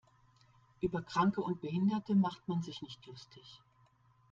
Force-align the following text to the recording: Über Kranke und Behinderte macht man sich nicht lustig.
Über 0.79 1.03
Kranke 1.03 1.41
und 1.41 1.61
Behinderte 1.61 2.15
macht 2.15 2.47
man 2.47 2.63
sich 2.63 2.81
nicht 2.81 3.05
lustig. 3.05 3.61